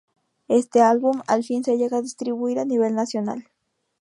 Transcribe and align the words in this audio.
Este 0.47 0.81
álbum 0.81 1.21
al 1.27 1.43
fin 1.43 1.63
se 1.63 1.77
llega 1.77 1.97
a 1.97 2.01
distribuir 2.01 2.57
a 2.57 2.65
nivel 2.65 2.95
nacional. 2.95 3.45